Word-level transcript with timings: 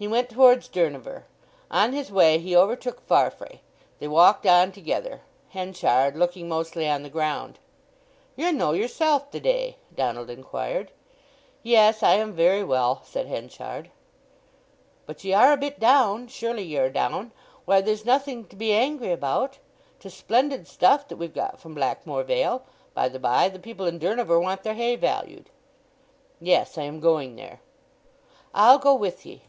He 0.00 0.06
went 0.06 0.30
towards 0.30 0.68
Durnover. 0.68 1.24
On 1.72 1.92
his 1.92 2.12
way 2.12 2.38
he 2.38 2.54
overtook 2.54 3.00
Farfrae. 3.00 3.62
They 3.98 4.06
walked 4.06 4.46
on 4.46 4.70
together, 4.70 5.22
Henchard 5.48 6.16
looking 6.16 6.48
mostly 6.48 6.88
on 6.88 7.02
the 7.02 7.10
ground. 7.10 7.58
"You're 8.36 8.52
no 8.52 8.74
yoursel' 8.74 9.26
the 9.32 9.40
day?" 9.40 9.76
Donald 9.92 10.30
inquired. 10.30 10.92
"Yes, 11.64 12.04
I 12.04 12.14
am 12.14 12.32
very 12.32 12.62
well," 12.62 13.02
said 13.04 13.26
Henchard. 13.26 13.90
"But 15.04 15.24
ye 15.24 15.32
are 15.32 15.50
a 15.52 15.56
bit 15.56 15.80
down—surely 15.80 16.62
ye 16.62 16.78
are 16.78 16.90
down? 16.90 17.32
Why, 17.64 17.80
there's 17.80 18.04
nothing 18.04 18.44
to 18.50 18.54
be 18.54 18.72
angry 18.72 19.10
about! 19.10 19.58
'Tis 19.98 20.14
splendid 20.14 20.68
stuff 20.68 21.08
that 21.08 21.16
we've 21.16 21.34
got 21.34 21.58
from 21.58 21.74
Blackmoor 21.74 22.22
Vale. 22.22 22.62
By 22.94 23.08
the 23.08 23.18
by, 23.18 23.48
the 23.48 23.58
people 23.58 23.86
in 23.86 23.98
Durnover 23.98 24.38
want 24.40 24.62
their 24.62 24.74
hay 24.74 24.94
valued." 24.94 25.50
"Yes. 26.40 26.78
I 26.78 26.82
am 26.82 27.00
going 27.00 27.34
there." 27.34 27.60
"I'll 28.54 28.78
go 28.78 28.94
with 28.94 29.26
ye." 29.26 29.42